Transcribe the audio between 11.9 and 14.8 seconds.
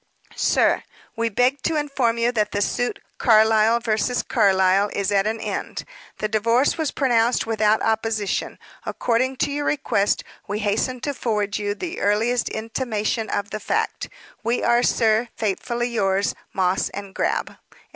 earliest intimation of the fact. "We